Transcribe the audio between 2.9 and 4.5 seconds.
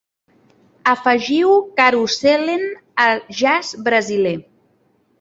a jazz brasiler